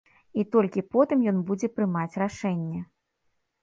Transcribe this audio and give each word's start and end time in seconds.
І 0.39 0.45
толькі 0.55 0.85
потым 0.95 1.19
ён 1.33 1.37
будзе 1.51 1.67
прымаць 1.77 2.09
рашэнне. 2.25 2.87